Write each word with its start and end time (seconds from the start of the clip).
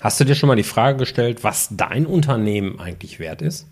Hast 0.00 0.20
du 0.20 0.24
dir 0.24 0.36
schon 0.36 0.46
mal 0.46 0.54
die 0.54 0.62
Frage 0.62 0.98
gestellt, 0.98 1.42
was 1.42 1.70
dein 1.72 2.06
Unternehmen 2.06 2.78
eigentlich 2.78 3.18
wert 3.18 3.42
ist? 3.42 3.66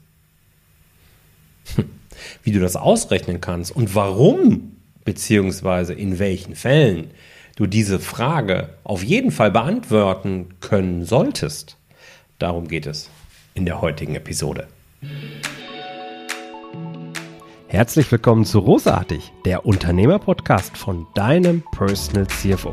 Wie 2.42 2.50
du 2.50 2.58
das 2.58 2.74
ausrechnen 2.74 3.40
kannst 3.40 3.70
und 3.74 3.94
warum, 3.94 4.72
beziehungsweise 5.04 5.94
in 5.94 6.18
welchen 6.18 6.56
Fällen 6.56 7.12
du 7.54 7.66
diese 7.66 8.00
Frage 8.00 8.70
auf 8.82 9.04
jeden 9.04 9.30
Fall 9.30 9.52
beantworten 9.52 10.48
können 10.60 11.04
solltest. 11.04 11.76
Darum 12.40 12.66
geht 12.66 12.86
es 12.86 13.08
in 13.54 13.64
der 13.64 13.80
heutigen 13.80 14.16
Episode. 14.16 14.66
Herzlich 17.68 18.10
willkommen 18.10 18.44
zu 18.44 18.58
Rosartig, 18.58 19.32
der 19.44 19.64
Unternehmer-Podcast 19.64 20.76
von 20.76 21.06
deinem 21.14 21.62
Personal 21.72 22.26
CFO. 22.26 22.72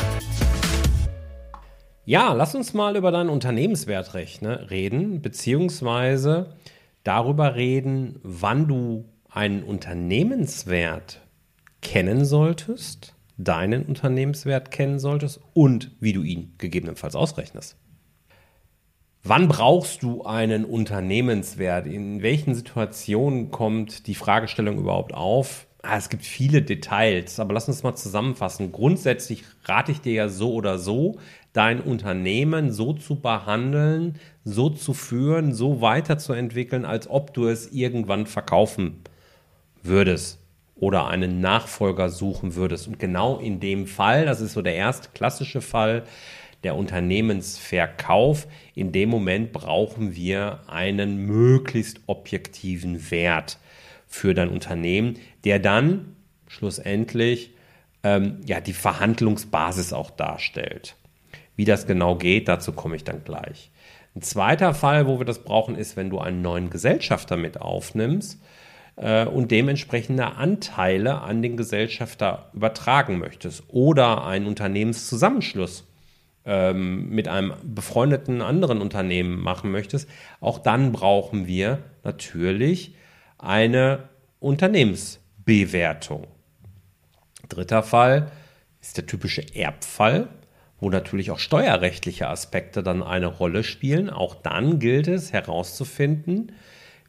Ja, 2.03 2.33
lass 2.33 2.55
uns 2.55 2.73
mal 2.73 2.95
über 2.95 3.11
deinen 3.11 3.29
Unternehmenswert 3.29 4.15
reden, 4.15 5.21
beziehungsweise 5.21 6.55
darüber 7.03 7.55
reden, 7.55 8.19
wann 8.23 8.67
du 8.67 9.05
einen 9.29 9.61
Unternehmenswert 9.61 11.21
kennen 11.81 12.25
solltest, 12.25 13.15
deinen 13.37 13.83
Unternehmenswert 13.85 14.71
kennen 14.71 14.97
solltest 14.97 15.41
und 15.53 15.91
wie 15.99 16.13
du 16.13 16.23
ihn 16.23 16.55
gegebenenfalls 16.57 17.15
ausrechnest. 17.15 17.77
Wann 19.23 19.47
brauchst 19.47 20.01
du 20.01 20.23
einen 20.23 20.65
Unternehmenswert? 20.65 21.85
In 21.85 22.23
welchen 22.23 22.55
Situationen 22.55 23.51
kommt 23.51 24.07
die 24.07 24.15
Fragestellung 24.15 24.79
überhaupt 24.79 25.13
auf? 25.13 25.67
Ah, 25.83 25.97
es 25.97 26.09
gibt 26.09 26.23
viele 26.23 26.61
Details, 26.61 27.39
aber 27.39 27.53
lass 27.53 27.67
uns 27.67 27.81
mal 27.81 27.95
zusammenfassen. 27.95 28.71
Grundsätzlich 28.71 29.43
rate 29.65 29.91
ich 29.91 30.01
dir 30.01 30.13
ja 30.13 30.29
so 30.29 30.53
oder 30.53 30.77
so, 30.77 31.17
dein 31.53 31.81
Unternehmen 31.81 32.71
so 32.71 32.93
zu 32.93 33.15
behandeln, 33.19 34.19
so 34.43 34.69
zu 34.69 34.93
führen, 34.93 35.53
so 35.53 35.81
weiterzuentwickeln, 35.81 36.85
als 36.85 37.09
ob 37.09 37.33
du 37.33 37.47
es 37.47 37.71
irgendwann 37.71 38.27
verkaufen 38.27 39.01
würdest 39.81 40.39
oder 40.75 41.07
einen 41.07 41.41
Nachfolger 41.41 42.09
suchen 42.09 42.55
würdest. 42.55 42.87
Und 42.87 42.99
genau 42.99 43.37
in 43.39 43.59
dem 43.59 43.87
Fall, 43.87 44.25
das 44.25 44.39
ist 44.39 44.53
so 44.53 44.61
der 44.61 44.75
erste 44.75 45.09
klassische 45.13 45.61
Fall, 45.61 46.03
der 46.63 46.75
Unternehmensverkauf, 46.75 48.47
in 48.75 48.91
dem 48.91 49.09
Moment 49.09 49.51
brauchen 49.51 50.15
wir 50.15 50.59
einen 50.67 51.25
möglichst 51.25 52.01
objektiven 52.05 53.09
Wert 53.09 53.57
für 54.11 54.33
dein 54.33 54.49
Unternehmen, 54.49 55.17
der 55.45 55.57
dann 55.57 56.15
schlussendlich 56.47 57.55
ähm, 58.03 58.41
ja, 58.45 58.59
die 58.59 58.73
Verhandlungsbasis 58.73 59.93
auch 59.93 60.11
darstellt. 60.11 60.95
Wie 61.55 61.65
das 61.65 61.87
genau 61.87 62.15
geht, 62.15 62.47
dazu 62.47 62.73
komme 62.73 62.97
ich 62.97 63.03
dann 63.03 63.23
gleich. 63.23 63.71
Ein 64.13 64.21
zweiter 64.21 64.73
Fall, 64.73 65.07
wo 65.07 65.17
wir 65.17 65.25
das 65.25 65.43
brauchen, 65.43 65.75
ist, 65.75 65.95
wenn 65.95 66.09
du 66.09 66.19
einen 66.19 66.41
neuen 66.41 66.69
Gesellschafter 66.69 67.37
mit 67.37 67.61
aufnimmst 67.61 68.41
äh, 68.97 69.25
und 69.25 69.49
dementsprechende 69.49 70.35
Anteile 70.35 71.21
an 71.21 71.41
den 71.41 71.55
Gesellschafter 71.55 72.49
übertragen 72.53 73.17
möchtest 73.17 73.63
oder 73.69 74.25
einen 74.25 74.45
Unternehmenszusammenschluss 74.45 75.87
ähm, 76.43 77.09
mit 77.09 77.29
einem 77.29 77.53
befreundeten 77.63 78.41
anderen 78.41 78.81
Unternehmen 78.81 79.39
machen 79.39 79.71
möchtest. 79.71 80.09
Auch 80.41 80.59
dann 80.59 80.91
brauchen 80.91 81.47
wir 81.47 81.79
natürlich 82.03 82.95
eine 83.41 84.09
Unternehmensbewertung. 84.39 86.27
Dritter 87.49 87.83
Fall 87.83 88.31
ist 88.81 88.97
der 88.97 89.05
typische 89.05 89.43
Erbfall 89.55 90.29
wo 90.81 90.89
natürlich 90.89 91.31
auch 91.31 91.39
steuerrechtliche 91.39 92.27
Aspekte 92.27 92.83
dann 92.83 93.03
eine 93.03 93.27
Rolle 93.27 93.63
spielen. 93.63 94.09
Auch 94.09 94.35
dann 94.35 94.79
gilt 94.79 95.07
es 95.07 95.31
herauszufinden, 95.31 96.51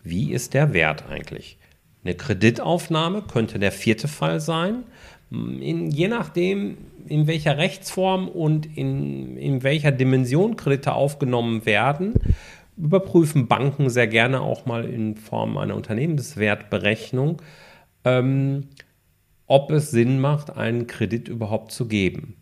wie 0.04 0.30
ist 0.32 0.54
der 0.54 0.74
Wert 0.74 1.04
eigentlich. 1.08 1.56
Eine 2.04 2.14
Kreditaufnahme 2.14 3.22
könnte 3.22 3.58
der 3.58 3.72
vierte 3.72 4.08
Fall 4.08 4.40
sein. 4.40 4.84
In, 5.30 5.90
je 5.90 6.08
nachdem, 6.08 6.76
in 7.06 7.26
welcher 7.26 7.56
Rechtsform 7.56 8.28
und 8.28 8.76
in, 8.76 9.38
in 9.38 9.62
welcher 9.62 9.90
Dimension 9.90 10.56
Kredite 10.56 10.92
aufgenommen 10.92 11.64
werden, 11.64 12.14
überprüfen 12.76 13.48
Banken 13.48 13.90
sehr 13.90 14.06
gerne 14.06 14.40
auch 14.40 14.66
mal 14.66 14.84
in 14.84 15.16
Form 15.16 15.58
einer 15.58 15.76
Unternehmenswertberechnung, 15.76 17.42
ähm, 18.04 18.68
ob 19.46 19.70
es 19.70 19.90
Sinn 19.90 20.20
macht, 20.20 20.56
einen 20.56 20.86
Kredit 20.86 21.28
überhaupt 21.28 21.72
zu 21.72 21.86
geben. 21.86 22.36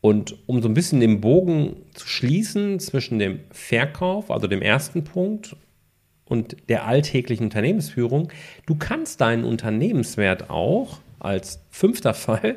Und 0.00 0.36
um 0.46 0.62
so 0.62 0.68
ein 0.68 0.74
bisschen 0.74 1.00
den 1.00 1.20
Bogen 1.20 1.76
zu 1.94 2.06
schließen 2.06 2.80
zwischen 2.80 3.18
dem 3.18 3.40
Verkauf, 3.50 4.30
also 4.30 4.46
dem 4.46 4.62
ersten 4.62 5.04
Punkt, 5.04 5.56
und 6.30 6.56
der 6.68 6.86
alltäglichen 6.86 7.44
Unternehmensführung, 7.44 8.32
du 8.64 8.76
kannst 8.76 9.20
deinen 9.20 9.42
Unternehmenswert 9.44 10.48
auch 10.48 11.00
als 11.18 11.60
fünfter 11.70 12.14
Fall 12.14 12.56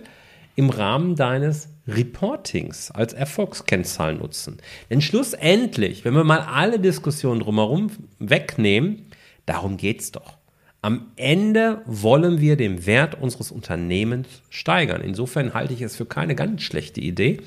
im 0.56 0.70
Rahmen 0.70 1.16
deines 1.16 1.70
Reportings 1.88 2.92
als 2.92 3.14
Erfolgskennzahl 3.14 4.16
nutzen. 4.16 4.58
Denn 4.90 5.02
schlussendlich, 5.02 6.06
wenn 6.06 6.14
wir 6.14 6.24
mal 6.24 6.40
alle 6.40 6.80
Diskussionen 6.80 7.42
drumherum 7.42 7.92
wegnehmen, 8.20 9.08
darum 9.46 9.78
geht 9.78 10.02
es 10.02 10.12
doch. 10.12 10.38
Am 10.82 11.12
Ende 11.16 11.82
wollen 11.86 12.42
wir 12.42 12.58
den 12.58 12.86
Wert 12.86 13.16
unseres 13.20 13.52
Unternehmens 13.52 14.28
steigern. 14.50 15.02
Insofern 15.02 15.54
halte 15.54 15.74
ich 15.74 15.82
es 15.82 15.96
für 15.96 16.06
keine 16.06 16.36
ganz 16.36 16.62
schlechte 16.62 17.00
Idee, 17.00 17.40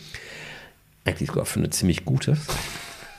eigentlich 1.05 1.29
sogar 1.29 1.45
für 1.45 1.61
eine 1.61 1.71
ziemlich 1.71 2.05
gute, 2.05 2.37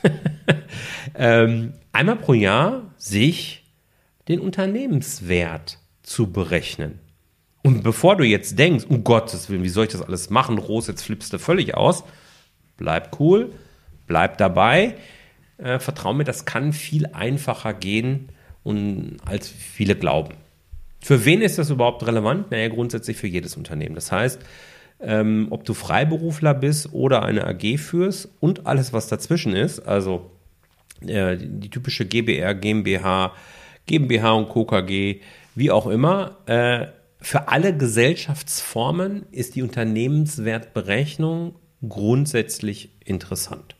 ähm, 1.16 1.74
einmal 1.92 2.16
pro 2.16 2.34
Jahr 2.34 2.84
sich 2.98 3.64
den 4.28 4.40
Unternehmenswert 4.40 5.80
zu 6.04 6.32
berechnen. 6.32 7.00
Und 7.68 7.84
bevor 7.84 8.16
du 8.16 8.24
jetzt 8.24 8.58
denkst, 8.58 8.86
um 8.88 9.04
Gottes 9.04 9.50
Willen, 9.50 9.64
wie 9.64 9.68
soll 9.68 9.84
ich 9.84 9.92
das 9.92 10.02
alles 10.02 10.30
machen, 10.30 10.58
Rose, 10.58 10.90
jetzt 10.90 11.02
flippst 11.02 11.34
du 11.34 11.38
völlig 11.38 11.76
aus, 11.76 12.06
bleib 12.78 13.20
cool, 13.20 13.52
bleib 14.08 14.38
dabei, 14.38 14.96
äh, 15.58 15.78
vertrau 15.78 16.14
mir, 16.14 16.24
das 16.24 16.46
kann 16.46 16.72
viel 16.72 17.08
einfacher 17.08 17.74
gehen, 17.74 18.30
und 18.64 19.18
als 19.26 19.50
viele 19.50 19.96
glauben. 19.96 20.36
Für 21.02 21.26
wen 21.26 21.42
ist 21.42 21.58
das 21.58 21.70
überhaupt 21.70 22.08
relevant? 22.08 22.52
Naja, 22.52 22.70
grundsätzlich 22.70 23.18
für 23.18 23.28
jedes 23.28 23.58
Unternehmen. 23.58 23.96
Das 23.96 24.14
heißt, 24.14 24.42
ähm, 25.02 25.48
ob 25.50 25.66
du 25.66 25.74
Freiberufler 25.74 26.54
bist 26.54 26.94
oder 26.94 27.24
eine 27.24 27.46
AG 27.48 27.78
führst 27.78 28.30
und 28.40 28.66
alles, 28.66 28.94
was 28.94 29.08
dazwischen 29.08 29.54
ist, 29.54 29.80
also 29.80 30.32
äh, 31.06 31.36
die 31.38 31.70
typische 31.70 32.06
GBR, 32.06 32.56
GmbH, 32.56 33.34
GmbH 33.88 34.32
und 34.32 34.50
KKG, 34.50 35.20
wie 35.56 35.72
auch 35.72 35.88
immer, 35.88 36.38
äh, 36.46 36.88
für 37.20 37.48
alle 37.48 37.76
Gesellschaftsformen 37.76 39.26
ist 39.32 39.56
die 39.56 39.64
Unternehmenswertberechnung 39.64 41.56
grundsätzlich 41.88 42.92
interessant. 43.04 43.76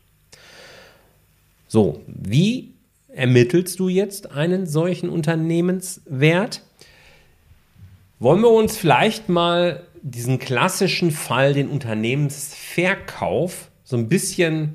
So, 1.68 2.02
wie 2.06 2.74
ermittelst 3.08 3.78
du 3.78 3.88
jetzt 3.88 4.32
einen 4.32 4.66
solchen 4.66 5.08
Unternehmenswert? 5.08 6.62
Wollen 8.18 8.40
wir 8.40 8.50
uns 8.50 8.76
vielleicht 8.76 9.28
mal 9.28 9.84
diesen 10.02 10.38
klassischen 10.38 11.10
Fall, 11.10 11.54
den 11.54 11.68
Unternehmensverkauf, 11.68 13.70
so 13.84 13.96
ein 13.96 14.08
bisschen 14.08 14.74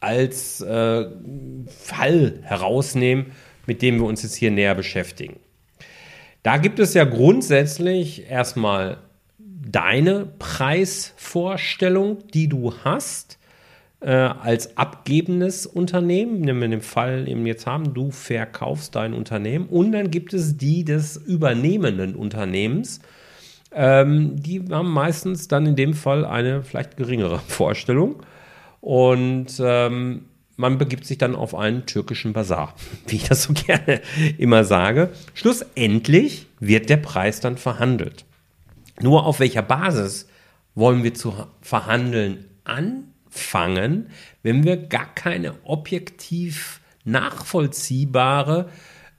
als 0.00 0.60
äh, 0.60 1.06
Fall 1.66 2.38
herausnehmen, 2.42 3.32
mit 3.66 3.82
dem 3.82 3.98
wir 3.98 4.06
uns 4.06 4.22
jetzt 4.22 4.34
hier 4.34 4.50
näher 4.50 4.74
beschäftigen. 4.74 5.36
Da 6.44 6.58
gibt 6.58 6.78
es 6.78 6.92
ja 6.92 7.04
grundsätzlich 7.04 8.28
erstmal 8.30 8.98
deine 9.38 10.26
Preisvorstellung, 10.38 12.18
die 12.34 12.48
du 12.48 12.74
hast 12.84 13.38
äh, 14.00 14.10
als 14.10 14.76
abgebendes 14.76 15.66
Unternehmen, 15.66 16.42
nehmen 16.42 16.60
wir 16.60 16.68
den 16.68 16.82
Fall 16.82 17.26
eben 17.28 17.46
jetzt 17.46 17.66
haben, 17.66 17.94
du 17.94 18.10
verkaufst 18.10 18.94
dein 18.94 19.14
Unternehmen 19.14 19.68
und 19.70 19.92
dann 19.92 20.10
gibt 20.10 20.34
es 20.34 20.58
die 20.58 20.84
des 20.84 21.16
übernehmenden 21.16 22.14
Unternehmens. 22.14 23.00
Ähm, 23.72 24.36
die 24.36 24.62
haben 24.70 24.92
meistens 24.92 25.48
dann 25.48 25.64
in 25.64 25.76
dem 25.76 25.94
Fall 25.94 26.26
eine 26.26 26.62
vielleicht 26.62 26.98
geringere 26.98 27.38
Vorstellung. 27.48 28.22
Und 28.82 29.62
ähm, 29.64 30.26
man 30.56 30.78
begibt 30.78 31.06
sich 31.06 31.18
dann 31.18 31.34
auf 31.34 31.54
einen 31.54 31.86
türkischen 31.86 32.32
Bazar, 32.32 32.74
wie 33.06 33.16
ich 33.16 33.24
das 33.24 33.44
so 33.44 33.52
gerne 33.52 34.00
immer 34.38 34.64
sage. 34.64 35.10
Schlussendlich 35.34 36.46
wird 36.60 36.90
der 36.90 36.98
Preis 36.98 37.40
dann 37.40 37.56
verhandelt. 37.56 38.24
Nur 39.00 39.26
auf 39.26 39.40
welcher 39.40 39.62
Basis 39.62 40.28
wollen 40.74 41.02
wir 41.02 41.14
zu 41.14 41.34
verhandeln 41.60 42.44
anfangen, 42.64 44.10
wenn 44.42 44.64
wir 44.64 44.76
gar 44.76 45.12
keine 45.14 45.54
objektiv 45.64 46.80
nachvollziehbare 47.04 48.70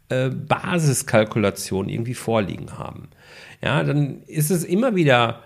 äh, 0.10 0.30
Basiskalkulation 0.30 1.90
irgendwie 1.90 2.14
vorliegen 2.14 2.78
haben? 2.78 3.10
Ja, 3.62 3.84
dann 3.84 4.24
ist 4.24 4.52
es 4.52 4.64
immer 4.64 4.96
wieder 4.96 5.42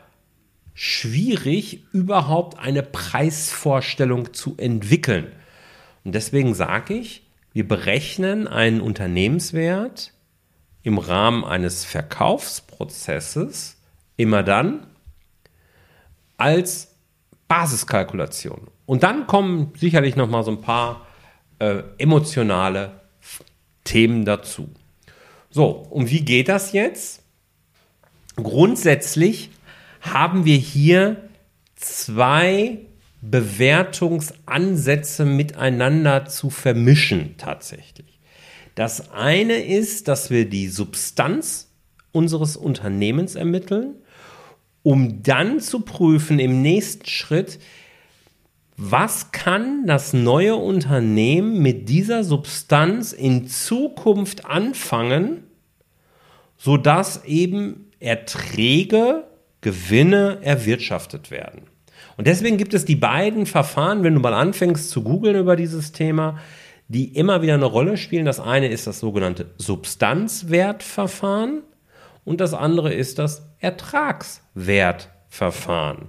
schwierig, 0.74 1.84
überhaupt 1.92 2.60
eine 2.60 2.84
Preisvorstellung 2.84 4.34
zu 4.34 4.56
entwickeln. 4.58 5.28
Und 6.04 6.16
deswegen 6.16 6.54
sage 6.54 6.94
ich, 6.94 7.28
wir 7.54 7.68
berechnen 7.68 8.48
einen 8.48 8.82
Unternehmenswert 8.82 10.14
im 10.84 10.98
Rahmen 10.98 11.44
eines 11.44 11.86
Verkaufsprozesses 11.86 13.78
immer 14.18 14.44
dann 14.44 14.88
als 16.38 16.96
Basiskalkulation. 17.48 18.68
Und 18.86 19.04
dann 19.04 19.28
kommen 19.28 19.74
sicherlich 19.76 20.16
noch 20.16 20.30
mal 20.30 20.44
so 20.44 20.52
ein 20.52 20.62
paar 20.62 21.06
äh, 21.60 21.84
emotionale 21.98 23.02
Themen 23.84 24.26
dazu. 24.26 24.70
So, 25.50 25.68
und 25.68 26.10
wie 26.12 26.22
geht 26.22 26.48
das 26.48 26.74
jetzt? 26.74 27.24
Grundsätzlich 28.36 29.50
haben 30.02 30.46
wir 30.46 30.58
hier 30.58 31.30
zwei 31.76 32.80
Bewertungsansätze 33.22 35.26
miteinander 35.26 36.26
zu 36.26 36.50
vermischen 36.50 37.36
tatsächlich. 37.38 38.20
Das 38.76 39.12
eine 39.12 39.66
ist, 39.66 40.08
dass 40.08 40.30
wir 40.30 40.50
die 40.50 40.68
Substanz 40.68 41.72
unseres 42.12 42.56
Unternehmens 42.56 43.36
ermitteln, 43.36 43.96
um 44.84 45.22
dann 45.22 45.60
zu 45.60 45.82
prüfen 45.82 46.40
im 46.40 46.62
nächsten 46.62 47.06
Schritt, 47.06 47.60
was 48.78 49.34
kann 49.34 49.86
das 49.86 50.14
neue 50.14 50.56
Unternehmen 50.56 51.62
mit 51.62 51.90
dieser 51.90 52.24
Substanz 52.24 53.12
in 53.12 53.50
Zukunft 53.50 54.46
anfangen, 54.46 55.44
sodass 56.58 57.26
eben 57.26 57.92
Erträge, 58.00 59.26
Gewinne 59.60 60.40
erwirtschaftet 60.42 61.32
werden. 61.32 61.69
Und 62.20 62.28
deswegen 62.28 62.58
gibt 62.58 62.74
es 62.74 62.84
die 62.84 62.98
beiden 62.98 63.46
Verfahren, 63.46 64.04
wenn 64.04 64.14
du 64.14 64.20
mal 64.20 64.34
anfängst 64.34 64.90
zu 64.90 65.04
googeln 65.04 65.38
über 65.38 65.56
dieses 65.56 65.94
Thema, 65.94 66.38
die 66.90 67.16
immer 67.16 67.42
wieder 67.42 67.54
eine 67.54 67.64
Rolle 67.64 67.96
spielen. 67.96 68.26
Das 68.26 68.42
eine 68.42 68.68
ist 68.68 68.88
das 68.88 69.00
sogenannte 69.00 69.52
Substanzwertverfahren 69.58 71.62
und 72.26 72.42
das 72.42 72.54
andere 72.54 72.94
ist 72.94 73.20
das 73.20 73.48
Ertragswertverfahren. 73.60 76.08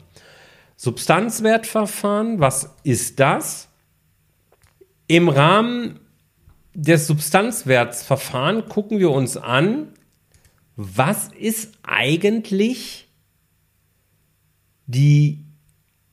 Substanzwertverfahren, 0.75 2.41
was 2.41 2.75
ist 2.83 3.21
das? 3.21 3.69
Im 5.07 5.29
Rahmen 5.29 6.01
des 6.75 7.07
Substanzwertverfahrens 7.07 8.69
gucken 8.69 8.99
wir 8.99 9.13
uns 9.13 9.37
an, 9.37 9.93
was 10.75 11.29
ist 11.39 11.79
eigentlich 11.85 13.09
die 14.89 15.45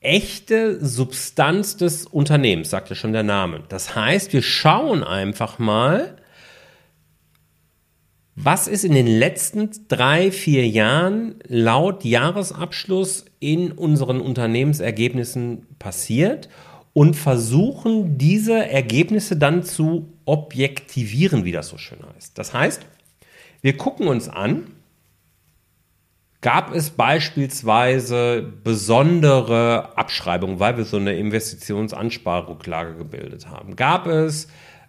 echte 0.00 0.84
Substanz 0.84 1.76
des 1.76 2.06
Unternehmens, 2.06 2.70
sagt 2.70 2.90
ja 2.90 2.96
schon 2.96 3.12
der 3.12 3.24
Name. 3.24 3.62
Das 3.68 3.94
heißt, 3.94 4.32
wir 4.32 4.42
schauen 4.42 5.02
einfach 5.02 5.58
mal, 5.58 6.16
was 8.36 8.68
ist 8.68 8.84
in 8.84 8.94
den 8.94 9.08
letzten 9.08 9.70
drei, 9.88 10.30
vier 10.30 10.68
Jahren 10.68 11.34
laut 11.48 12.04
Jahresabschluss 12.04 13.24
in 13.40 13.72
unseren 13.72 14.20
Unternehmensergebnissen 14.20 15.66
passiert 15.80 16.48
und 16.92 17.14
versuchen 17.14 18.16
diese 18.16 18.68
Ergebnisse 18.68 19.36
dann 19.36 19.64
zu 19.64 20.12
objektivieren, 20.24 21.44
wie 21.44 21.52
das 21.52 21.68
so 21.68 21.78
schön 21.78 21.98
heißt. 22.14 22.38
Das 22.38 22.54
heißt, 22.54 22.86
wir 23.60 23.76
gucken 23.76 24.06
uns 24.06 24.28
an, 24.28 24.68
Gab 26.40 26.72
es 26.72 26.90
beispielsweise 26.90 28.52
besondere 28.62 29.96
Abschreibungen, 29.96 30.60
weil 30.60 30.76
wir 30.76 30.84
so 30.84 30.96
eine 30.96 31.14
Investitionsansparrücklage 31.14 32.94
gebildet 32.94 33.48
haben? 33.48 33.74
Gab 33.74 34.06
es 34.06 34.46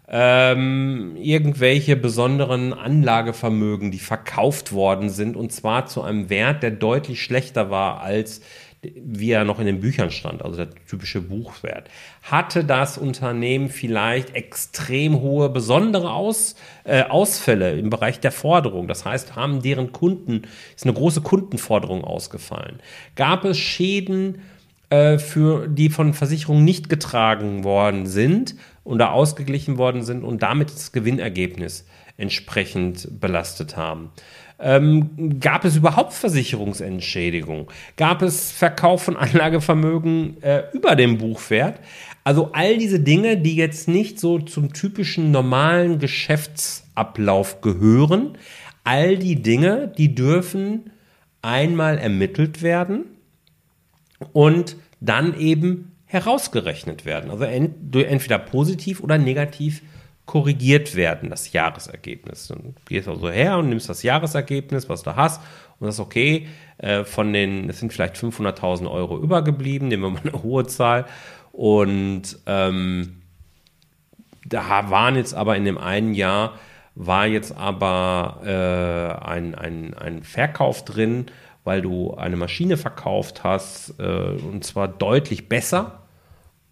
ähm, 0.07 1.16
irgendwelche 1.18 1.96
besonderen 1.96 2.74
Anlagevermögen, 2.74 3.90
die 3.90 4.00
verkauft 4.00 4.74
worden 4.74 5.10
sind 5.10 5.36
und 5.36 5.51
zwar 5.51 5.88
zu 5.88 6.04
einem 6.04 6.30
Wert, 6.30 6.62
der 6.62 6.72
deutlich 6.72 7.24
schlechter 7.24 7.72
war 7.72 8.01
als 8.01 8.42
wie 8.81 9.31
er 9.31 9.43
noch 9.43 9.59
in 9.59 9.65
den 9.65 9.81
Büchern 9.81 10.09
stand, 10.09 10.41
also 10.41 10.55
der 10.55 10.69
typische 10.87 11.21
Buchwert. 11.21 11.89
Hatte 12.23 12.63
das 12.63 12.97
Unternehmen 12.97 13.69
vielleicht 13.69 14.35
extrem 14.35 15.19
hohe 15.19 15.49
besondere 15.49 16.11
Aus, 16.11 16.55
äh, 16.85 17.03
Ausfälle 17.03 17.77
im 17.77 17.89
Bereich 17.89 18.19
der 18.19 18.31
Forderung? 18.31 18.87
Das 18.87 19.03
heißt, 19.03 19.35
haben 19.35 19.61
deren 19.61 19.91
Kunden, 19.91 20.43
ist 20.75 20.85
eine 20.85 20.93
große 20.93 21.21
Kundenforderung 21.21 22.05
ausgefallen? 22.05 22.79
Gab 23.15 23.43
es 23.43 23.57
Schäden, 23.57 24.39
äh, 24.89 25.19
für, 25.19 25.67
die 25.67 25.89
von 25.89 26.13
Versicherungen 26.13 26.63
nicht 26.63 26.89
getragen 26.89 27.63
worden 27.63 28.07
sind 28.07 28.55
oder 28.89 29.13
ausgeglichen 29.13 29.77
worden 29.77 30.03
sind 30.03 30.24
und 30.24 30.41
damit 30.41 30.71
das 30.71 30.91
Gewinnergebnis 30.91 31.86
entsprechend 32.18 33.19
belastet 33.19 33.77
haben? 33.77 34.09
Ähm, 34.59 35.39
gab 35.39 35.63
es 35.63 35.77
überhaupt 35.77 36.12
Versicherungsentschädigung? 36.13 37.71
Gab 37.95 38.21
es 38.21 38.51
Verkauf 38.51 39.03
von 39.03 39.15
Anlagevermögen 39.15 40.41
äh, 40.41 40.63
über 40.74 40.95
dem 40.95 41.18
Buchwert? 41.19 41.80
Also 42.24 42.51
all 42.51 42.77
diese 42.77 43.00
Dinge, 43.00 43.38
die 43.38 43.56
jetzt 43.56 43.88
nicht 43.88 44.19
so 44.19 44.39
zum 44.39 44.74
typischen 44.74 45.31
normalen 45.31 46.00
Geschäftsablauf 46.00 47.62
gehören, 47.62 48.38
all 48.83 49.18
die 49.18 49.41
Dinge, 49.41 49.94
die 49.97 50.13
dürfen 50.15 50.91
einmal 51.41 51.97
ermittelt 51.97 52.62
werden 52.62 53.06
und 54.33 54.75
dann 55.00 55.39
eben 55.39 55.91
herausgerechnet 56.09 57.06
werden. 57.06 57.29
Also 57.29 57.44
entweder 57.44 58.39
positiv 58.39 59.01
oder 59.01 59.19
negativ 59.19 59.83
korrigiert 60.25 60.95
werden, 60.95 61.29
das 61.29 61.53
Jahresergebnis. 61.53 62.47
Dann 62.47 62.75
gehst 62.88 63.07
du 63.07 63.11
also 63.11 63.29
her 63.29 63.59
und 63.59 63.69
nimmst 63.69 63.89
das 63.89 64.01
Jahresergebnis, 64.01 64.89
was 64.89 65.03
du 65.03 65.15
hast, 65.15 65.39
und 65.79 65.86
sagst, 65.86 66.00
okay, 66.00 66.48
äh, 66.79 67.03
von 67.03 67.31
den, 67.31 67.69
es 67.69 67.79
sind 67.79 67.93
vielleicht 67.93 68.15
500.000 68.15 68.89
Euro 68.89 69.19
übergeblieben, 69.19 69.88
nehmen 69.88 70.03
wir 70.03 70.10
mal 70.10 70.22
eine 70.24 70.43
hohe 70.43 70.65
Zahl. 70.65 71.05
Und 71.51 72.39
ähm, 72.48 73.22
da 74.45 74.89
waren 74.89 75.15
jetzt 75.15 75.36
aber 75.36 75.57
in 75.57 75.65
dem 75.65 75.77
einen 75.77 76.15
Jahr, 76.15 76.53
war 76.95 77.27
jetzt 77.27 77.55
aber 77.55 78.41
äh, 78.43 79.25
ein, 79.25 79.53
ein, 79.53 79.93
ein 79.93 80.24
Verkauf 80.24 80.86
drin, 80.86 81.27
weil 81.69 81.83
du 81.83 82.15
eine 82.15 82.35
Maschine 82.35 82.77
verkauft 82.77 83.43
hast, 83.43 83.93
äh, 83.99 84.03
und 84.03 84.63
zwar 84.63 84.88
deutlich 84.88 85.49
besser 85.49 85.99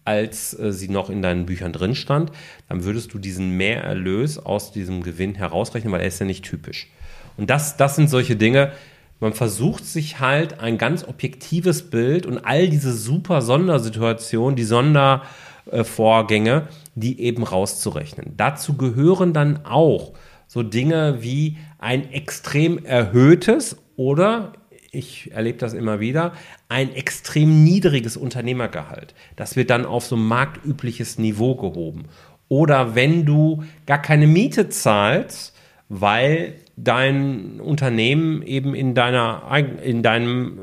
als 0.04 0.58
äh, 0.58 0.72
sie 0.72 0.88
noch 0.88 1.08
in 1.08 1.22
deinen 1.22 1.46
Büchern 1.46 1.72
drin 1.72 1.94
stand, 1.94 2.32
dann 2.68 2.82
würdest 2.82 3.14
du 3.14 3.20
diesen 3.20 3.56
Mehrerlös 3.56 4.44
aus 4.44 4.72
diesem 4.72 5.04
Gewinn 5.04 5.36
herausrechnen, 5.36 5.92
weil 5.92 6.00
er 6.00 6.08
ist 6.08 6.18
ja 6.18 6.26
nicht 6.26 6.44
typisch. 6.44 6.88
Und 7.36 7.48
das, 7.48 7.76
das 7.76 7.94
sind 7.94 8.10
solche 8.10 8.34
Dinge, 8.34 8.72
man 9.20 9.34
versucht 9.34 9.84
sich 9.84 10.18
halt 10.18 10.58
ein 10.58 10.78
ganz 10.78 11.06
objektives 11.06 11.90
Bild 11.90 12.26
und 12.26 12.38
all 12.38 12.68
diese 12.68 12.92
super 12.92 13.40
Sondersituationen, 13.40 14.56
die 14.56 14.64
Sondervorgänge, 14.64 16.66
die 16.96 17.20
eben 17.20 17.44
rauszurechnen. 17.44 18.32
Dazu 18.36 18.76
gehören 18.76 19.32
dann 19.32 19.64
auch 19.64 20.14
so 20.48 20.64
Dinge 20.64 21.18
wie 21.20 21.56
ein 21.78 22.10
extrem 22.10 22.84
erhöhtes 22.84 23.76
oder 23.94 24.54
ich 24.90 25.32
erlebe 25.32 25.58
das 25.58 25.74
immer 25.74 26.00
wieder, 26.00 26.32
ein 26.68 26.94
extrem 26.94 27.64
niedriges 27.64 28.16
Unternehmergehalt. 28.16 29.14
Das 29.36 29.56
wird 29.56 29.70
dann 29.70 29.84
auf 29.84 30.04
so 30.06 30.16
ein 30.16 30.26
marktübliches 30.26 31.18
Niveau 31.18 31.54
gehoben. 31.54 32.06
Oder 32.48 32.94
wenn 32.94 33.26
du 33.26 33.64
gar 33.86 34.00
keine 34.00 34.26
Miete 34.26 34.68
zahlst, 34.68 35.54
weil 35.88 36.54
dein 36.76 37.60
Unternehmen 37.60 38.42
eben 38.42 38.74
in, 38.74 38.94
deiner, 38.94 39.42
in 39.82 40.02
deinem 40.02 40.60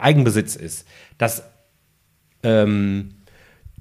Eigenbesitz 0.00 0.56
ist. 0.56 0.86
Das 1.18 1.44
ähm, 2.42 3.14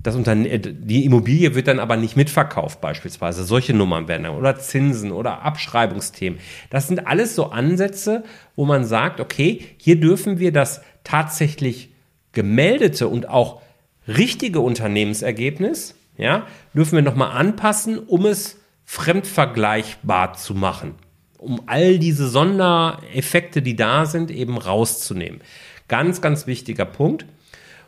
das 0.01 0.15
Unterne 0.15 0.49
äh, 0.49 0.59
die 0.59 1.05
Immobilie 1.05 1.55
wird 1.55 1.67
dann 1.67 1.79
aber 1.79 1.97
nicht 1.97 2.15
mitverkauft, 2.15 2.81
beispielsweise. 2.81 3.43
Solche 3.43 3.73
Nummern 3.73 4.07
werden 4.07 4.23
dann, 4.23 4.35
oder 4.35 4.57
Zinsen 4.57 5.11
oder 5.11 5.41
Abschreibungsthemen. 5.41 6.39
Das 6.69 6.87
sind 6.87 7.05
alles 7.07 7.35
so 7.35 7.51
Ansätze, 7.51 8.23
wo 8.55 8.65
man 8.65 8.85
sagt, 8.85 9.19
okay, 9.19 9.63
hier 9.77 9.99
dürfen 9.99 10.39
wir 10.39 10.51
das 10.51 10.81
tatsächlich 11.03 11.89
gemeldete 12.31 13.07
und 13.07 13.27
auch 13.27 13.61
richtige 14.07 14.61
Unternehmensergebnis, 14.61 15.95
ja, 16.17 16.47
dürfen 16.73 16.95
wir 16.95 17.01
nochmal 17.01 17.31
anpassen, 17.31 17.99
um 17.99 18.25
es 18.25 18.59
fremdvergleichbar 18.85 20.33
zu 20.33 20.55
machen. 20.55 20.95
Um 21.37 21.61
all 21.67 21.99
diese 21.99 22.27
Sondereffekte, 22.27 23.61
die 23.61 23.75
da 23.75 24.05
sind, 24.05 24.29
eben 24.29 24.57
rauszunehmen. 24.57 25.41
Ganz, 25.87 26.21
ganz 26.21 26.47
wichtiger 26.47 26.85
Punkt. 26.85 27.25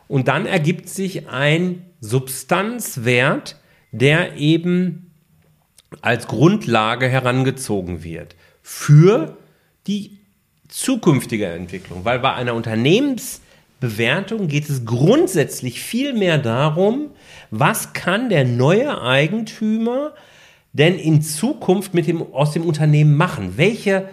Und 0.08 0.28
dann 0.28 0.46
ergibt 0.46 0.88
sich 0.88 1.28
ein 1.28 1.84
Substanzwert, 2.02 3.56
der 3.92 4.36
eben 4.36 5.12
als 6.00 6.26
Grundlage 6.26 7.08
herangezogen 7.08 8.02
wird 8.02 8.34
für 8.60 9.36
die 9.86 10.18
zukünftige 10.68 11.46
Entwicklung. 11.46 12.04
Weil 12.04 12.18
bei 12.18 12.32
einer 12.34 12.54
Unternehmensbewertung 12.54 14.48
geht 14.48 14.68
es 14.68 14.84
grundsätzlich 14.84 15.80
viel 15.80 16.12
mehr 16.12 16.38
darum, 16.38 17.10
was 17.50 17.92
kann 17.92 18.28
der 18.28 18.44
neue 18.44 19.00
Eigentümer 19.00 20.12
denn 20.72 20.98
in 20.98 21.22
Zukunft 21.22 21.94
mit 21.94 22.08
dem, 22.08 22.22
aus 22.32 22.52
dem 22.52 22.64
Unternehmen 22.64 23.16
machen? 23.16 23.56
Welche 23.56 24.08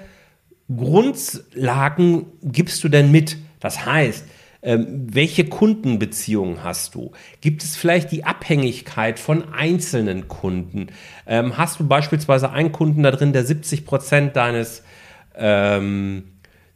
Grundlagen 0.68 2.28
gibst 2.44 2.84
du 2.84 2.90
denn 2.90 3.10
mit? 3.10 3.38
Das 3.60 3.86
heißt, 3.86 4.26
ähm, 4.62 5.08
welche 5.14 5.46
Kundenbeziehungen 5.46 6.64
hast 6.64 6.96
du? 6.96 7.12
Gibt 7.42 7.64
es 7.64 7.78
vielleicht 7.78 8.12
die 8.12 8.26
Abhängigkeit 8.26 9.20
von 9.20 9.54
einzelnen 9.54 10.28
Kunden? 10.28 10.88
Ähm, 11.26 11.58
hast 11.58 11.80
du 11.80 11.88
beispielsweise 11.88 12.52
einen 12.52 12.72
Kunden 12.72 13.04
da 13.04 13.12
drin, 13.12 13.32
der 13.32 13.46
70 13.46 13.86
Prozent 13.86 14.36
deines 14.36 14.84
ähm, 15.36 16.24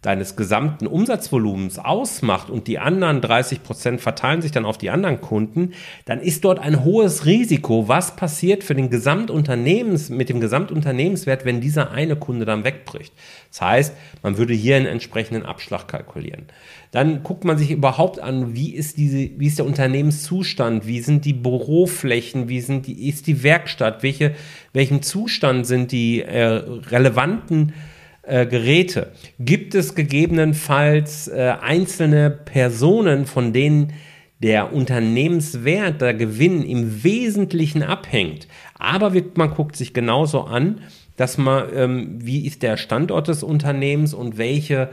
deines 0.04 0.36
gesamten 0.36 0.86
Umsatzvolumens 0.86 1.80
ausmacht 1.80 2.50
und 2.50 2.68
die 2.68 2.78
anderen 2.78 3.22
30 3.22 3.64
Prozent 3.64 4.02
verteilen 4.02 4.42
sich 4.42 4.52
dann 4.52 4.66
auf 4.66 4.78
die 4.78 4.90
anderen 4.90 5.22
Kunden, 5.22 5.72
dann 6.06 6.20
ist 6.20 6.44
dort 6.44 6.60
ein 6.60 6.84
hohes 6.84 7.26
Risiko, 7.26 7.88
was 7.88 8.16
passiert 8.18 8.66
für 8.66 8.76
den 8.76 8.90
Gesamtunternehmens, 8.90 10.10
mit 10.10 10.28
dem 10.28 10.42
Gesamtunternehmenswert, 10.42 11.46
wenn 11.46 11.62
dieser 11.62 11.92
eine 11.92 12.18
Kunde 12.18 12.46
dann 12.46 12.66
wegbricht. 12.66 13.14
Das 13.50 13.62
heißt, 13.62 13.96
man 14.22 14.38
würde 14.38 14.54
hier 14.54 14.76
einen 14.76 14.88
entsprechenden 14.88 15.46
Abschlag 15.46 15.88
kalkulieren. 15.88 16.48
Dann 16.92 17.24
guckt 17.24 17.46
man 17.46 17.58
sich 17.58 17.72
überhaupt 17.72 18.20
an, 18.20 18.54
wie 18.54 18.76
ist 18.76 18.98
diese, 18.98 19.30
wie 19.40 19.48
ist 19.48 19.58
der 19.58 19.66
Unternehmenszustand, 19.66 20.86
wie 20.86 21.00
sind 21.00 21.24
die 21.24 21.34
Büroflächen, 21.34 22.50
wie 22.50 22.60
sind 22.60 22.88
die, 22.88 23.08
ist 23.08 23.26
die 23.26 23.42
Werkstatt, 23.42 24.04
welche, 24.04 24.36
welchem 24.74 25.02
Zustand 25.02 25.66
sind 25.66 25.94
die 25.94 26.22
äh, 26.22 26.44
relevanten 26.44 27.74
äh, 28.24 28.46
Geräte. 28.46 29.12
Gibt 29.40 29.76
es 29.76 29.96
gegebenenfalls 29.96 31.28
äh, 31.28 31.54
einzelne 31.62 32.30
Personen, 32.30 33.26
von 33.26 33.54
denen 33.54 33.94
der 34.42 34.74
Unternehmenswert, 34.74 36.02
der 36.02 36.14
Gewinn 36.14 36.64
im 36.64 37.04
Wesentlichen 37.04 37.84
abhängt? 37.84 38.48
Aber 38.80 39.14
man 39.36 39.52
guckt 39.52 39.76
sich 39.76 39.94
genauso 39.94 40.42
an, 40.42 40.82
dass 41.18 41.38
man, 41.38 41.66
ähm, 41.76 42.20
wie 42.22 42.46
ist 42.46 42.64
der 42.64 42.78
Standort 42.78 43.28
des 43.28 43.44
Unternehmens 43.44 44.14
und 44.14 44.38
welche 44.38 44.90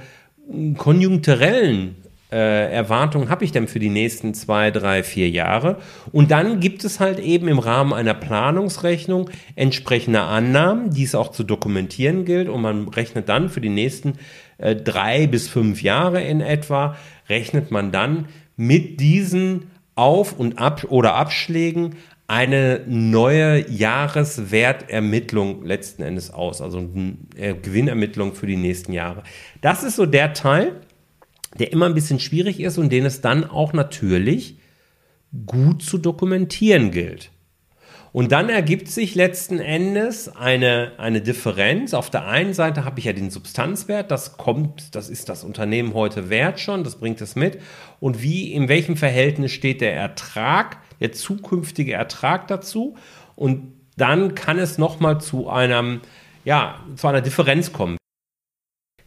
konjunkturellen 0.76 1.96
äh, 2.32 2.72
Erwartungen 2.72 3.28
habe 3.28 3.44
ich 3.44 3.52
denn 3.52 3.68
für 3.68 3.78
die 3.78 3.88
nächsten 3.88 4.34
zwei, 4.34 4.70
drei, 4.70 5.02
vier 5.02 5.28
Jahre? 5.28 5.78
Und 6.12 6.30
dann 6.30 6.60
gibt 6.60 6.84
es 6.84 7.00
halt 7.00 7.18
eben 7.18 7.48
im 7.48 7.58
Rahmen 7.58 7.92
einer 7.92 8.14
Planungsrechnung 8.14 9.30
entsprechende 9.56 10.22
Annahmen, 10.22 10.90
die 10.90 11.04
es 11.04 11.14
auch 11.14 11.32
zu 11.32 11.44
dokumentieren 11.44 12.24
gilt. 12.24 12.48
Und 12.48 12.62
man 12.62 12.88
rechnet 12.88 13.28
dann 13.28 13.48
für 13.48 13.60
die 13.60 13.68
nächsten 13.68 14.14
äh, 14.58 14.76
drei 14.76 15.26
bis 15.26 15.48
fünf 15.48 15.82
Jahre 15.82 16.22
in 16.22 16.40
etwa, 16.40 16.96
rechnet 17.28 17.70
man 17.70 17.92
dann 17.92 18.28
mit 18.56 19.00
diesen 19.00 19.70
Auf- 19.94 20.38
und 20.38 20.58
Ab- 20.58 20.86
oder 20.88 21.14
Abschlägen 21.14 21.96
eine 22.30 22.82
neue 22.86 23.68
Jahreswertermittlung 23.68 25.64
letzten 25.64 26.04
Endes 26.04 26.32
aus, 26.32 26.60
also 26.60 26.78
eine 26.78 27.56
Gewinnermittlung 27.56 28.34
für 28.34 28.46
die 28.46 28.56
nächsten 28.56 28.92
Jahre. 28.92 29.24
Das 29.62 29.82
ist 29.82 29.96
so 29.96 30.06
der 30.06 30.32
Teil, 30.32 30.80
der 31.58 31.72
immer 31.72 31.86
ein 31.86 31.94
bisschen 31.94 32.20
schwierig 32.20 32.60
ist 32.60 32.78
und 32.78 32.90
den 32.90 33.04
es 33.04 33.20
dann 33.20 33.44
auch 33.44 33.72
natürlich 33.72 34.58
gut 35.46 35.82
zu 35.82 35.98
dokumentieren 35.98 36.90
gilt. 36.90 37.30
Und 38.12 38.32
dann 38.32 38.48
ergibt 38.48 38.88
sich 38.88 39.14
letzten 39.14 39.60
Endes 39.60 40.28
eine, 40.34 40.92
eine 40.98 41.20
Differenz. 41.20 41.94
Auf 41.94 42.10
der 42.10 42.26
einen 42.26 42.54
Seite 42.54 42.84
habe 42.84 42.98
ich 42.98 43.04
ja 43.04 43.12
den 43.12 43.30
Substanzwert, 43.30 44.10
das 44.10 44.36
kommt, 44.36 44.96
das 44.96 45.08
ist 45.08 45.28
das 45.28 45.44
Unternehmen 45.44 45.94
heute 45.94 46.28
wert 46.28 46.58
schon, 46.58 46.82
das 46.82 46.96
bringt 46.96 47.20
es 47.20 47.36
mit. 47.36 47.60
Und 48.00 48.20
wie, 48.20 48.52
in 48.52 48.68
welchem 48.68 48.96
Verhältnis 48.96 49.52
steht 49.52 49.80
der 49.80 49.94
Ertrag, 49.94 50.78
der 50.98 51.12
zukünftige 51.12 51.92
Ertrag 51.92 52.48
dazu? 52.48 52.96
Und 53.36 53.74
dann 53.96 54.34
kann 54.34 54.58
es 54.58 54.76
nochmal 54.76 55.20
zu 55.20 55.48
einem, 55.48 56.00
ja, 56.44 56.80
zu 56.96 57.06
einer 57.06 57.20
Differenz 57.20 57.72
kommen. 57.72 57.99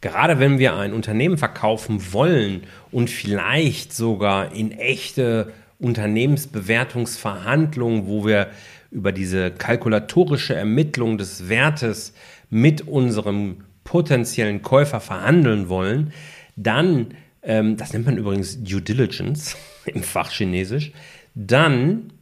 Gerade 0.04 0.38
wenn 0.38 0.58
wir 0.58 0.76
ein 0.76 0.92
Unternehmen 0.92 1.38
verkaufen 1.38 2.12
wollen 2.12 2.64
und 2.92 3.08
vielleicht 3.08 3.94
sogar 3.94 4.52
in 4.52 4.70
echte 4.70 5.50
Unternehmensbewertungsverhandlungen, 5.78 8.06
wo 8.06 8.26
wir 8.26 8.48
über 8.90 9.12
diese 9.12 9.50
kalkulatorische 9.50 10.54
Ermittlung 10.54 11.16
des 11.16 11.48
Wertes 11.48 12.12
mit 12.50 12.86
unserem 12.86 13.64
potenziellen 13.84 14.60
Käufer 14.60 15.00
verhandeln 15.00 15.70
wollen, 15.70 16.12
dann, 16.54 17.14
ähm, 17.42 17.78
das 17.78 17.94
nennt 17.94 18.04
man 18.04 18.18
übrigens 18.18 18.62
Due 18.62 18.82
Diligence 18.82 19.56
im 19.86 20.02
Fachchinesisch, 20.02 20.92
dann 21.34 22.12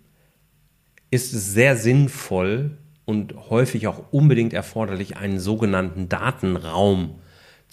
ist 1.10 1.32
es 1.32 1.52
sehr 1.52 1.74
sinnvoll 1.74 2.78
und 3.06 3.34
häufig 3.50 3.88
auch 3.88 4.04
unbedingt 4.12 4.52
erforderlich, 4.52 5.16
einen 5.16 5.40
sogenannten 5.40 6.08
Datenraum 6.08 7.16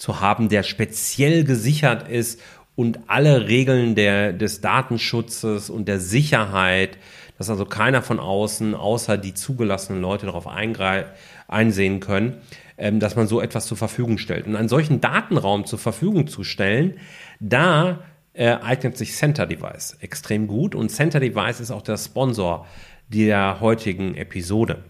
zu 0.00 0.20
haben, 0.20 0.48
der 0.48 0.62
speziell 0.62 1.44
gesichert 1.44 2.08
ist 2.08 2.40
und 2.74 3.00
alle 3.06 3.48
Regeln 3.48 3.94
der, 3.94 4.32
des 4.32 4.62
Datenschutzes 4.62 5.68
und 5.68 5.86
der 5.86 6.00
Sicherheit, 6.00 6.96
dass 7.36 7.50
also 7.50 7.66
keiner 7.66 8.00
von 8.00 8.18
außen, 8.18 8.74
außer 8.74 9.18
die 9.18 9.34
zugelassenen 9.34 10.00
Leute 10.00 10.24
darauf 10.24 10.46
einsehen 10.46 12.00
können, 12.00 12.38
ähm, 12.78 12.98
dass 12.98 13.14
man 13.14 13.26
so 13.26 13.42
etwas 13.42 13.66
zur 13.66 13.76
Verfügung 13.76 14.16
stellt. 14.16 14.46
Und 14.46 14.56
einen 14.56 14.70
solchen 14.70 15.02
Datenraum 15.02 15.66
zur 15.66 15.78
Verfügung 15.78 16.26
zu 16.28 16.44
stellen, 16.44 16.94
da 17.38 18.00
äh, 18.32 18.52
eignet 18.54 18.96
sich 18.96 19.14
Center 19.14 19.46
Device 19.46 19.98
extrem 20.00 20.46
gut 20.46 20.74
und 20.74 20.88
Center 20.88 21.20
Device 21.20 21.60
ist 21.60 21.70
auch 21.70 21.82
der 21.82 21.98
Sponsor 21.98 22.66
der 23.08 23.60
heutigen 23.60 24.14
Episode. 24.14 24.82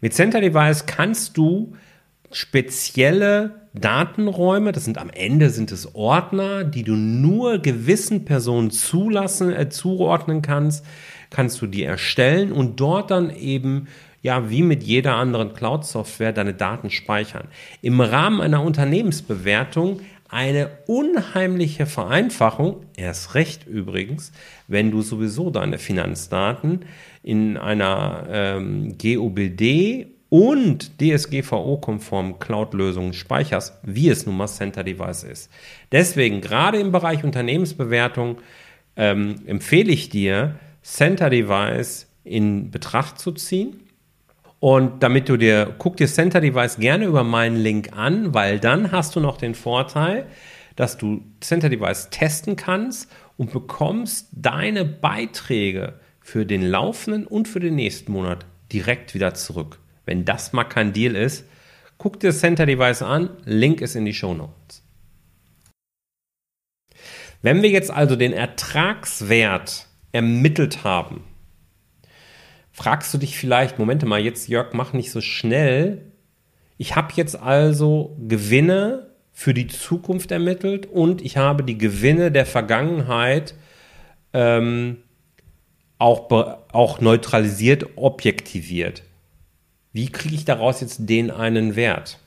Mit 0.00 0.14
Center 0.14 0.40
Device 0.40 0.86
kannst 0.86 1.36
du 1.36 1.74
spezielle 2.30 3.65
Datenräume, 3.80 4.72
das 4.72 4.84
sind 4.84 4.98
am 4.98 5.10
Ende 5.10 5.50
sind 5.50 5.70
es 5.72 5.94
Ordner, 5.94 6.64
die 6.64 6.82
du 6.82 6.94
nur 6.94 7.58
gewissen 7.58 8.24
Personen 8.24 8.70
zulassen, 8.70 9.52
äh, 9.52 9.68
zuordnen 9.68 10.42
kannst, 10.42 10.84
kannst 11.30 11.60
du 11.60 11.66
die 11.66 11.82
erstellen 11.82 12.52
und 12.52 12.80
dort 12.80 13.10
dann 13.10 13.30
eben 13.30 13.88
ja, 14.22 14.50
wie 14.50 14.62
mit 14.62 14.82
jeder 14.82 15.14
anderen 15.14 15.52
Cloud-Software 15.52 16.32
deine 16.32 16.52
Daten 16.52 16.90
speichern. 16.90 17.46
Im 17.80 18.00
Rahmen 18.00 18.40
einer 18.40 18.62
Unternehmensbewertung 18.62 20.00
eine 20.28 20.70
unheimliche 20.86 21.86
Vereinfachung, 21.86 22.84
erst 22.96 23.34
recht 23.34 23.66
übrigens, 23.66 24.32
wenn 24.66 24.90
du 24.90 25.02
sowieso 25.02 25.50
deine 25.50 25.78
Finanzdaten 25.78 26.86
in 27.22 27.56
einer 27.56 28.24
ähm, 28.28 28.96
GOBD 28.98 30.15
und 30.28 31.00
DSGVO-konform 31.00 32.38
Cloud-Lösungen 32.38 33.12
speicherst, 33.12 33.78
wie 33.82 34.08
es 34.08 34.26
nun 34.26 34.36
mal 34.36 34.48
Center 34.48 34.82
Device 34.82 35.24
ist. 35.24 35.50
Deswegen, 35.92 36.40
gerade 36.40 36.78
im 36.78 36.92
Bereich 36.92 37.22
Unternehmensbewertung, 37.22 38.38
ähm, 38.96 39.36
empfehle 39.46 39.92
ich 39.92 40.08
dir, 40.08 40.56
Center 40.82 41.30
Device 41.30 42.08
in 42.24 42.70
Betracht 42.70 43.18
zu 43.18 43.32
ziehen. 43.32 43.80
Und 44.58 45.02
damit 45.02 45.28
du 45.28 45.36
dir, 45.36 45.74
guck 45.78 45.96
dir 45.96 46.08
Center 46.08 46.40
Device 46.40 46.78
gerne 46.78 47.04
über 47.04 47.22
meinen 47.22 47.56
Link 47.56 47.92
an, 47.96 48.34
weil 48.34 48.58
dann 48.58 48.90
hast 48.90 49.14
du 49.14 49.20
noch 49.20 49.36
den 49.36 49.54
Vorteil, 49.54 50.26
dass 50.74 50.98
du 50.98 51.22
Center 51.40 51.68
Device 51.68 52.10
testen 52.10 52.56
kannst 52.56 53.10
und 53.36 53.52
bekommst 53.52 54.28
deine 54.32 54.84
Beiträge 54.84 55.94
für 56.20 56.46
den 56.46 56.62
laufenden 56.62 57.26
und 57.26 57.48
für 57.48 57.60
den 57.60 57.76
nächsten 57.76 58.12
Monat 58.12 58.46
direkt 58.72 59.14
wieder 59.14 59.34
zurück. 59.34 59.78
Wenn 60.06 60.24
das 60.24 60.52
mal 60.52 60.64
kein 60.64 60.92
Deal 60.94 61.14
ist, 61.14 61.44
guck 61.98 62.18
dir 62.20 62.28
das 62.28 62.40
Center 62.40 62.64
Device 62.64 63.02
an. 63.02 63.30
Link 63.44 63.82
ist 63.82 63.96
in 63.96 64.06
die 64.06 64.14
Show 64.14 64.32
Notes. 64.32 64.82
Wenn 67.42 67.62
wir 67.62 67.68
jetzt 67.68 67.90
also 67.90 68.16
den 68.16 68.32
Ertragswert 68.32 69.86
ermittelt 70.12 70.84
haben, 70.84 71.24
fragst 72.72 73.12
du 73.12 73.18
dich 73.18 73.36
vielleicht, 73.36 73.78
Moment 73.78 74.04
mal, 74.04 74.20
jetzt 74.20 74.48
Jörg, 74.48 74.72
mach 74.72 74.92
nicht 74.92 75.10
so 75.10 75.20
schnell. 75.20 76.12
Ich 76.78 76.96
habe 76.96 77.12
jetzt 77.14 77.36
also 77.36 78.16
Gewinne 78.26 79.10
für 79.32 79.54
die 79.54 79.66
Zukunft 79.66 80.30
ermittelt 80.30 80.86
und 80.86 81.22
ich 81.22 81.36
habe 81.36 81.62
die 81.62 81.78
Gewinne 81.78 82.32
der 82.32 82.46
Vergangenheit 82.46 83.54
ähm, 84.32 84.98
auch, 85.98 86.30
auch 86.72 87.00
neutralisiert, 87.00 87.86
objektiviert. 87.96 89.02
Wie 89.96 90.12
kriege 90.12 90.34
ich 90.34 90.44
daraus 90.44 90.82
jetzt 90.82 91.08
den 91.08 91.30
einen 91.30 91.74
Wert? 91.74 92.18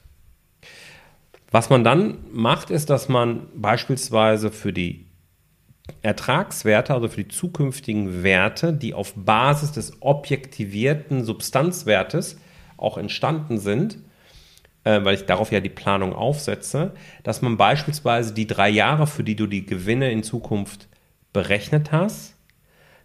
Was 1.51 1.69
man 1.69 1.83
dann 1.83 2.17
macht, 2.31 2.71
ist, 2.71 2.89
dass 2.89 3.09
man 3.09 3.45
beispielsweise 3.53 4.49
für 4.49 4.73
die 4.73 5.05
Ertragswerte, 6.01 6.95
also 6.95 7.09
für 7.09 7.23
die 7.23 7.27
zukünftigen 7.27 8.23
Werte, 8.23 8.73
die 8.73 8.95
auf 8.95 9.13
Basis 9.13 9.71
des 9.71 10.01
objektivierten 10.01 11.23
Substanzwertes 11.23 12.39
auch 12.75 12.97
entstanden 12.97 13.59
sind, 13.59 13.99
äh, 14.83 15.03
weil 15.03 15.13
ich 15.13 15.27
darauf 15.27 15.51
ja 15.51 15.59
die 15.59 15.69
Planung 15.69 16.13
aufsetze, 16.13 16.95
dass 17.21 17.43
man 17.43 17.55
beispielsweise 17.55 18.33
die 18.33 18.47
drei 18.47 18.69
Jahre, 18.69 19.05
für 19.05 19.23
die 19.23 19.35
du 19.35 19.45
die 19.45 19.67
Gewinne 19.67 20.11
in 20.11 20.23
Zukunft 20.23 20.87
berechnet 21.33 21.91
hast, 21.91 22.33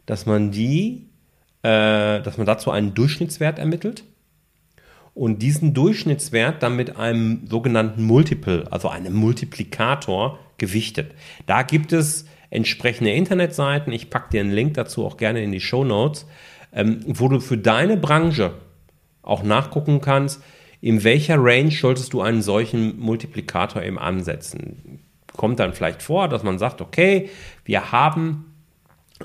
dass 0.07 0.25
man 0.25 0.53
die, 0.53 1.11
äh, 1.61 2.23
dass 2.23 2.39
man 2.39 2.47
dazu 2.47 2.71
einen 2.71 2.95
Durchschnittswert 2.95 3.59
ermittelt 3.59 4.05
und 5.15 5.43
diesen 5.43 5.75
Durchschnittswert 5.75 6.63
dann 6.63 6.77
mit 6.77 6.97
einem 6.97 7.47
sogenannten 7.49 8.03
Multiple, 8.03 8.67
also 8.71 8.89
einem 8.89 9.15
Multiplikator, 9.15 10.39
gewichtet. 10.59 11.13
Da 11.47 11.63
gibt 11.63 11.93
es 11.93 12.27
entsprechende 12.51 13.11
Internetseiten. 13.11 13.93
Ich 13.93 14.11
packe 14.11 14.31
dir 14.31 14.41
einen 14.41 14.53
Link 14.53 14.75
dazu 14.75 15.05
auch 15.05 15.17
gerne 15.17 15.43
in 15.43 15.53
die 15.53 15.61
Show 15.61 15.85
Notes, 15.85 16.27
ähm, 16.73 17.01
wo 17.07 17.29
du 17.29 17.41
für 17.41 17.59
deine 17.59 17.97
Branche 17.97 18.55
auch 19.23 19.43
nachgucken 19.43 20.01
kannst, 20.01 20.43
in 20.81 21.03
welcher 21.03 21.37
Range 21.39 21.71
solltest 21.71 22.13
du 22.13 22.21
einen 22.21 22.43
solchen 22.43 22.99
Multiplikator 22.99 23.83
eben 23.83 23.99
ansetzen. 23.99 25.01
Kommt 25.37 25.59
dann 25.59 25.73
vielleicht 25.73 26.03
vor, 26.03 26.29
dass 26.29 26.43
man 26.43 26.59
sagt, 26.59 26.81
okay, 26.81 27.31
wir 27.65 27.91
haben 27.91 28.54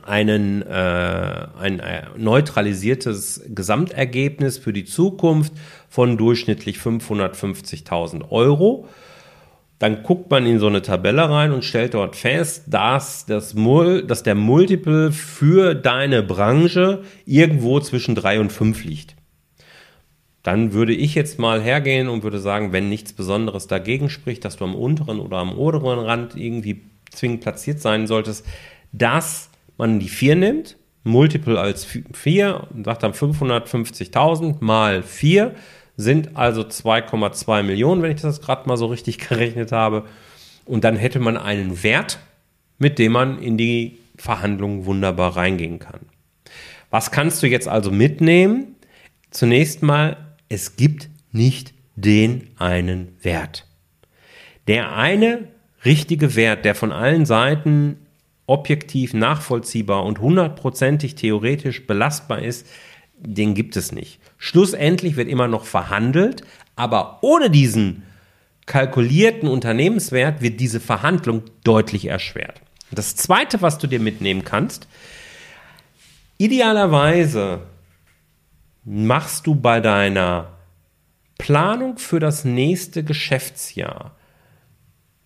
einen, 0.04 0.62
äh, 0.62 1.48
ein 1.60 1.80
äh, 1.80 2.04
neutralisiertes 2.18 3.42
Gesamtergebnis 3.50 4.58
für 4.58 4.74
die 4.74 4.86
Zukunft 4.86 5.54
von 5.90 6.18
durchschnittlich 6.18 6.78
550.000 6.78 8.30
Euro. 8.30 8.88
Dann 9.80 10.04
guckt 10.04 10.30
man 10.30 10.46
in 10.46 10.60
so 10.60 10.68
eine 10.68 10.82
Tabelle 10.82 11.30
rein 11.30 11.52
und 11.54 11.64
stellt 11.64 11.94
dort 11.94 12.16
fest, 12.16 12.66
dass, 12.68 13.26
das 13.26 13.54
Mul 13.54 14.04
dass 14.04 14.24
der 14.24 14.36
Multiple 14.36 15.12
für 15.12 15.74
deine 15.74 16.22
Branche 16.22 17.04
irgendwo 17.26 17.80
zwischen 17.80 18.14
3 18.14 18.42
und 18.42 18.52
5 18.52 18.84
liegt. 18.84 19.16
Dann 20.44 20.74
würde 20.74 20.94
ich 20.94 21.16
jetzt 21.16 21.40
mal 21.40 21.62
hergehen 21.62 22.10
und 22.10 22.24
würde 22.24 22.40
sagen, 22.40 22.72
wenn 22.74 22.90
nichts 22.90 23.14
Besonderes 23.14 23.68
dagegen 23.68 24.10
spricht, 24.10 24.46
dass 24.46 24.58
du 24.58 24.66
am 24.66 24.76
unteren 24.76 25.20
oder 25.20 25.38
am 25.38 25.58
oberen 25.58 26.00
Rand 26.00 26.36
irgendwie 26.36 26.82
zwingend 27.12 27.42
platziert 27.42 27.80
sein 27.82 28.08
solltest, 28.08 28.46
dass 28.92 29.49
man 29.80 30.00
die 30.00 30.10
4 30.10 30.36
nimmt, 30.36 30.78
Multiple 31.04 31.60
als 31.60 31.88
4 32.14 32.68
und 32.72 32.84
sagt 32.84 33.02
dann 33.02 33.14
550.000 33.14 34.58
mal 34.60 35.02
4 35.02 35.56
sind 35.98 36.38
also 36.38 36.62
2,2 36.62 37.64
Millionen, 37.64 38.02
wenn 38.02 38.12
ich 38.12 38.22
das 38.22 38.42
gerade 38.42 38.68
mal 38.68 38.78
so 38.78 38.86
richtig 38.86 39.18
gerechnet 39.30 39.72
habe. 39.72 40.06
Und 40.66 40.84
dann 40.84 40.96
hätte 40.96 41.20
man 41.20 41.36
einen 41.36 41.82
Wert, 41.82 42.20
mit 42.78 43.00
dem 43.00 43.14
man 43.14 43.42
in 43.42 43.58
die 43.58 43.98
Verhandlungen 44.18 44.86
wunderbar 44.86 45.36
reingehen 45.36 45.80
kann. 45.80 46.02
Was 46.90 47.12
kannst 47.12 47.42
du 47.42 47.48
jetzt 47.48 47.68
also 47.68 47.92
mitnehmen? 47.92 48.76
Zunächst 49.32 49.82
mal, 49.82 50.18
es 50.50 50.76
gibt 50.76 51.10
nicht 51.32 51.74
den 51.96 52.50
einen 52.58 53.16
Wert. 53.22 53.66
Der 54.68 54.96
eine 54.96 55.48
richtige 55.86 56.36
Wert, 56.36 56.66
der 56.66 56.76
von 56.76 56.92
allen 56.92 57.26
Seiten 57.26 57.98
objektiv 58.50 59.14
nachvollziehbar 59.14 60.04
und 60.04 60.20
hundertprozentig 60.20 61.16
theoretisch 61.16 61.86
belastbar 61.86 62.42
ist, 62.42 62.68
den 63.18 63.54
gibt 63.54 63.76
es 63.76 63.92
nicht. 63.92 64.20
Schlussendlich 64.38 65.16
wird 65.16 65.28
immer 65.28 65.48
noch 65.48 65.66
verhandelt, 65.66 66.44
aber 66.76 67.20
ohne 67.22 67.50
diesen 67.50 68.04
kalkulierten 68.66 69.50
Unternehmenswert 69.50 70.42
wird 70.42 70.60
diese 70.60 70.80
Verhandlung 70.80 71.44
deutlich 71.64 72.06
erschwert. 72.06 72.62
Das 72.92 73.16
Zweite, 73.16 73.62
was 73.62 73.78
du 73.78 73.88
dir 73.88 74.00
mitnehmen 74.00 74.44
kannst, 74.44 74.88
idealerweise 76.38 77.62
machst 78.84 79.46
du 79.46 79.56
bei 79.56 79.80
deiner 79.80 80.54
Planung 81.38 81.98
für 81.98 82.20
das 82.20 82.46
nächste 82.46 83.04
Geschäftsjahr 83.04 84.16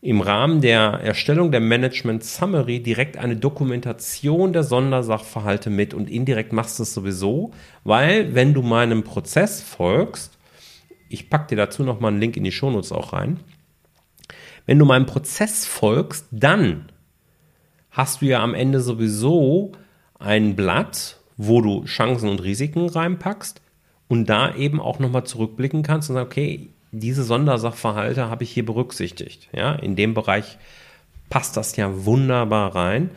im 0.03 0.19
Rahmen 0.19 0.59
der 0.59 0.81
Erstellung 0.81 1.49
der 1.51 1.61
Management 1.61 2.25
Summary 2.25 2.83
direkt 2.83 3.15
eine 3.15 3.37
Dokumentation 3.37 4.51
der 4.51 4.63
Sondersachverhalte 4.63 5.69
mit 5.69 5.93
und 5.93 6.09
indirekt 6.09 6.51
machst 6.51 6.77
du 6.77 6.83
es 6.83 6.93
sowieso, 6.93 7.51
weil 7.85 8.35
wenn 8.35 8.53
du 8.53 8.61
meinem 8.61 9.05
Prozess 9.05 9.61
folgst, 9.61 10.37
ich 11.07 11.29
packe 11.29 11.47
dir 11.47 11.55
dazu 11.55 11.83
nochmal 11.83 12.11
einen 12.11 12.19
Link 12.19 12.35
in 12.35 12.43
die 12.43 12.51
Shownotes 12.51 12.91
auch 12.91 13.13
rein, 13.13 13.39
wenn 14.65 14.77
du 14.77 14.83
meinem 14.83 15.05
Prozess 15.05 15.65
folgst, 15.65 16.27
dann 16.31 16.91
hast 17.89 18.21
du 18.21 18.25
ja 18.25 18.43
am 18.43 18.55
Ende 18.55 18.81
sowieso 18.81 19.71
ein 20.19 20.57
Blatt, 20.57 21.21
wo 21.37 21.61
du 21.61 21.85
Chancen 21.85 22.27
und 22.27 22.43
Risiken 22.43 22.89
reinpackst 22.89 23.61
und 24.09 24.25
da 24.25 24.53
eben 24.53 24.81
auch 24.81 24.99
nochmal 24.99 25.23
zurückblicken 25.23 25.81
kannst 25.81 26.09
und 26.09 26.15
sagen, 26.15 26.27
okay, 26.27 26.72
diese 26.93 27.23
Sondersachverhalte 27.23 28.29
habe 28.29 28.43
ich 28.43 28.51
hier 28.51 28.65
berücksichtigt. 28.65 29.49
Ja, 29.51 29.73
in 29.73 29.95
dem 29.95 30.13
Bereich 30.13 30.58
passt 31.29 31.58
das 31.58 31.75
ja 31.75 32.06
wunderbar 32.06 32.75
rein. 32.75 33.10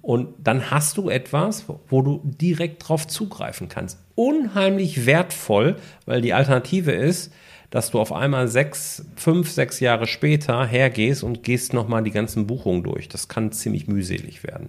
Und 0.00 0.28
dann 0.38 0.70
hast 0.70 0.98
du 0.98 1.08
etwas, 1.08 1.64
wo 1.88 2.02
du 2.02 2.20
direkt 2.24 2.88
drauf 2.88 3.06
zugreifen 3.06 3.68
kannst. 3.68 3.98
Unheimlich 4.14 5.06
wertvoll, 5.06 5.76
weil 6.06 6.20
die 6.20 6.34
Alternative 6.34 6.92
ist, 6.92 7.32
dass 7.70 7.90
du 7.90 7.98
auf 7.98 8.12
einmal 8.12 8.46
sechs, 8.46 9.04
fünf, 9.16 9.50
sechs 9.50 9.80
Jahre 9.80 10.06
später 10.06 10.64
hergehst 10.64 11.24
und 11.24 11.42
gehst 11.42 11.72
nochmal 11.72 12.04
die 12.04 12.12
ganzen 12.12 12.46
Buchungen 12.46 12.84
durch. 12.84 13.08
Das 13.08 13.26
kann 13.28 13.50
ziemlich 13.50 13.88
mühselig 13.88 14.44
werden. 14.44 14.68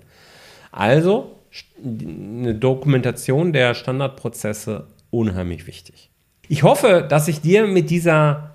Also 0.71 1.36
eine 1.84 2.56
Dokumentation 2.56 3.54
der 3.54 3.75
Standardprozesse 3.75 4.88
unheimlich 5.12 5.67
wichtig. 5.67 6.10
Ich 6.47 6.63
hoffe, 6.63 7.06
dass 7.08 7.28
ich 7.28 7.41
dir 7.41 7.67
mit 7.67 7.89
dieser 7.89 8.54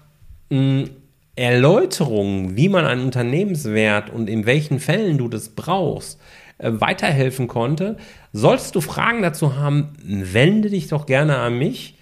Erläuterungen, 1.37 2.57
wie 2.57 2.69
man 2.69 2.85
einen 2.85 3.05
Unternehmenswert 3.05 4.11
und 4.11 4.29
in 4.29 4.47
welchen 4.47 4.81
Fällen 4.81 5.19
du 5.19 5.29
das 5.29 5.51
brauchst, 5.51 6.21
äh, 6.59 6.71
weiterhelfen 6.73 7.49
konnte. 7.49 7.97
Solltest 8.33 8.75
du 8.75 8.81
Fragen 8.81 9.23
dazu 9.23 9.57
haben, 9.57 9.93
wende 10.03 10.71
dich 10.71 10.89
doch 10.89 11.07
gerne 11.07 11.39
an 11.39 11.59
mich. 11.59 11.97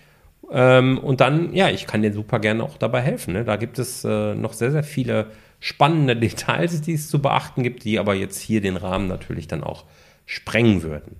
Ähm, 0.50 0.98
und 0.98 1.20
dann, 1.20 1.54
ja, 1.54 1.68
ich 1.68 1.86
kann 1.86 2.02
dir 2.02 2.12
super 2.12 2.40
gerne 2.40 2.64
auch 2.64 2.78
dabei 2.78 3.02
helfen. 3.02 3.34
Ne? 3.34 3.44
Da 3.44 3.56
gibt 3.56 3.78
es 3.78 4.04
äh, 4.04 4.34
noch 4.34 4.54
sehr, 4.54 4.72
sehr 4.72 4.82
viele 4.82 5.26
spannende 5.60 6.16
Details, 6.20 6.80
die 6.80 6.94
es 6.94 7.08
zu 7.08 7.20
beachten 7.20 7.62
gibt, 7.62 7.84
die 7.84 7.98
aber 7.98 8.14
jetzt 8.14 8.40
hier 8.40 8.60
den 8.60 8.76
Rahmen 8.76 9.08
natürlich 9.08 9.46
dann 9.46 9.62
auch 9.62 9.84
sprengen 10.26 10.82
würden. 10.82 11.16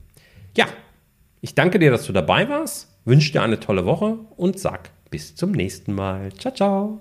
Ja, 0.57 0.67
ich 1.41 1.55
danke 1.55 1.79
dir, 1.79 1.91
dass 1.91 2.07
du 2.07 2.13
dabei 2.13 2.49
warst, 2.49 2.89
wünsche 3.05 3.33
dir 3.33 3.43
eine 3.43 3.61
tolle 3.61 3.87
Woche 3.87 4.19
und 4.37 4.59
sag 4.59 4.91
bis 5.11 5.37
zum 5.37 5.53
nächsten 5.53 5.95
Mal. 5.95 6.33
Ciao, 6.33 6.53
ciao. 6.53 7.01